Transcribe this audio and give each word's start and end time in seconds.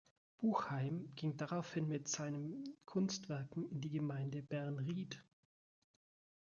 Buchheim 0.39 1.11
ging 1.13 1.37
daraufhin 1.37 1.87
mit 1.87 2.07
seinen 2.07 2.75
Kunstwerken 2.85 3.69
in 3.69 3.81
die 3.81 3.91
Gemeinde 3.91 4.41
Bernried. 4.41 5.23